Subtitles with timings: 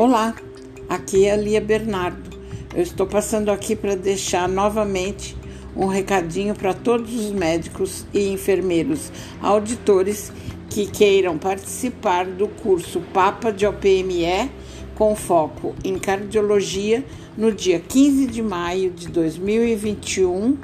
[0.00, 0.32] Olá,
[0.88, 2.30] aqui é a Lia Bernardo.
[2.72, 5.36] Eu estou passando aqui para deixar novamente
[5.74, 9.10] um recadinho para todos os médicos e enfermeiros
[9.42, 10.32] auditores
[10.70, 14.48] que queiram participar do curso Papa de OPME
[14.94, 17.04] com foco em cardiologia
[17.36, 20.58] no dia 15 de maio de 2021,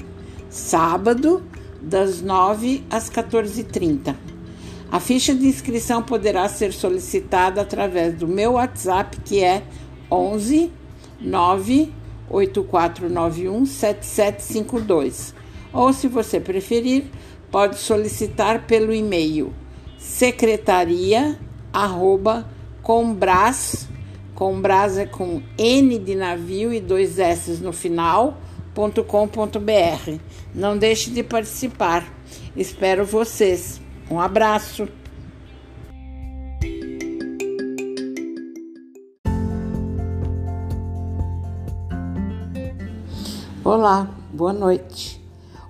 [0.48, 1.42] sábado,
[1.82, 4.14] das 9 às 14h30.
[4.94, 9.64] A ficha de inscrição poderá ser solicitada através do meu WhatsApp, que é
[10.08, 10.70] 11
[11.20, 15.34] 98491 7752.
[15.72, 17.06] Ou, se você preferir,
[17.50, 19.52] pode solicitar pelo e-mail
[19.98, 21.40] secretaria
[21.72, 22.48] arroba
[22.80, 23.88] combras,
[24.32, 28.38] combras é com N de navio e dois S no final,
[28.76, 30.20] .com.br.
[30.54, 32.06] Não deixe de participar.
[32.56, 33.82] Espero vocês.
[34.10, 34.86] Um abraço.
[43.64, 45.24] Olá, boa noite.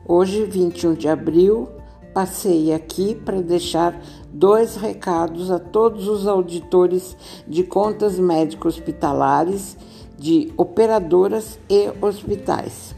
[0.05, 1.69] Hoje, 21 de abril,
[2.13, 3.99] passei aqui para deixar
[4.33, 9.77] dois recados a todos os auditores de contas médico-hospitalares
[10.19, 12.97] de operadoras e hospitais.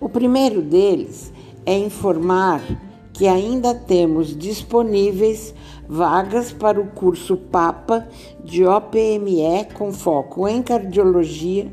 [0.00, 1.30] O primeiro deles
[1.66, 2.62] é informar
[3.22, 5.54] que ainda temos disponíveis
[5.88, 8.08] vagas para o curso Papa
[8.42, 11.70] de OPME com foco em cardiologia,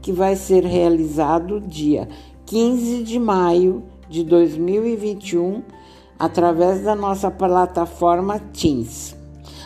[0.00, 2.08] que vai ser realizado dia
[2.46, 5.64] 15 de maio de 2021
[6.16, 9.16] através da nossa plataforma Teams.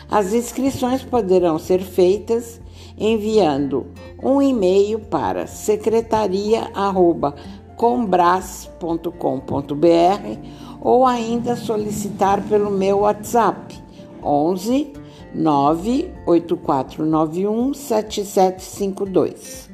[0.09, 2.59] As inscrições poderão ser feitas
[2.97, 3.85] enviando
[4.23, 5.45] um e-mail para
[7.77, 10.39] secretaria@combras.com.br
[10.81, 13.81] ou ainda solicitar pelo meu WhatsApp
[14.23, 14.93] 11
[15.35, 19.69] 98491 7752.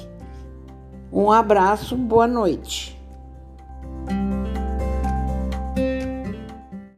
[1.12, 2.97] Um abraço, boa noite.